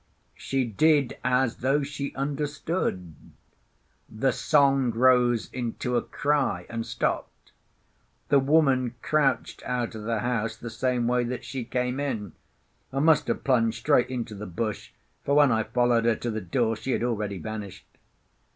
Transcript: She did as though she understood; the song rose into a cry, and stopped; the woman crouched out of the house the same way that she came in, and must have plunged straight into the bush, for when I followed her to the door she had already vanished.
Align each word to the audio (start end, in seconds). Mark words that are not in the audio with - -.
She 0.33 0.65
did 0.65 1.19
as 1.23 1.57
though 1.57 1.83
she 1.83 2.11
understood; 2.15 3.13
the 4.09 4.31
song 4.31 4.89
rose 4.89 5.47
into 5.53 5.95
a 5.95 6.01
cry, 6.01 6.65
and 6.71 6.83
stopped; 6.87 7.51
the 8.29 8.39
woman 8.39 8.95
crouched 9.03 9.61
out 9.63 9.93
of 9.93 10.01
the 10.05 10.21
house 10.21 10.55
the 10.55 10.71
same 10.71 11.07
way 11.07 11.23
that 11.25 11.45
she 11.45 11.63
came 11.63 11.99
in, 11.99 12.33
and 12.91 13.05
must 13.05 13.27
have 13.27 13.43
plunged 13.43 13.77
straight 13.77 14.09
into 14.09 14.33
the 14.33 14.47
bush, 14.47 14.91
for 15.23 15.35
when 15.35 15.51
I 15.51 15.61
followed 15.61 16.05
her 16.05 16.15
to 16.15 16.31
the 16.31 16.41
door 16.41 16.75
she 16.75 16.93
had 16.93 17.03
already 17.03 17.37
vanished. 17.37 17.85